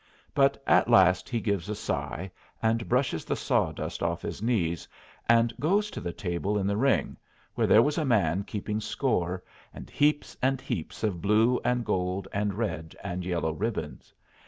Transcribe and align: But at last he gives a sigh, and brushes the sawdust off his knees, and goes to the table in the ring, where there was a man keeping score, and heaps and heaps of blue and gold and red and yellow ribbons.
But 0.33 0.59
at 0.65 0.89
last 0.89 1.29
he 1.29 1.39
gives 1.39 1.69
a 1.69 1.75
sigh, 1.75 2.31
and 2.59 2.89
brushes 2.89 3.23
the 3.23 3.35
sawdust 3.35 4.01
off 4.01 4.23
his 4.23 4.41
knees, 4.41 4.87
and 5.29 5.53
goes 5.59 5.91
to 5.91 6.01
the 6.01 6.11
table 6.11 6.57
in 6.57 6.65
the 6.65 6.75
ring, 6.75 7.17
where 7.53 7.67
there 7.67 7.83
was 7.83 7.99
a 7.99 8.03
man 8.03 8.43
keeping 8.43 8.81
score, 8.81 9.43
and 9.71 9.91
heaps 9.91 10.35
and 10.41 10.59
heaps 10.59 11.03
of 11.03 11.21
blue 11.21 11.61
and 11.63 11.85
gold 11.85 12.27
and 12.33 12.55
red 12.55 12.95
and 13.03 13.23
yellow 13.23 13.51
ribbons. 13.51 14.11